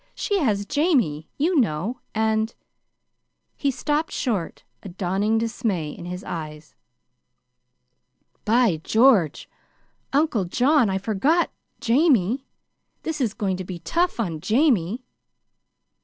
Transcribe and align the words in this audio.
She 0.15 0.39
has 0.39 0.65
Jamie, 0.65 1.29
you 1.37 1.59
know, 1.59 1.99
and" 2.15 2.55
He 3.61 3.69
stopped 3.69 4.11
short, 4.11 4.63
a 4.81 4.89
dawning 4.89 5.37
dismay 5.37 5.91
in 5.91 6.05
his 6.05 6.23
eyes. 6.23 6.73
"By 8.43 8.77
George! 8.77 9.47
Uncle 10.11 10.45
John, 10.45 10.89
I 10.89 10.97
forgot 10.97 11.51
Jamie. 11.81 12.47
This 13.03 13.21
is 13.21 13.35
going 13.35 13.57
to 13.57 13.63
be 13.63 13.77
tough 13.77 14.19
on 14.19 14.39
Jamie!" 14.41 15.03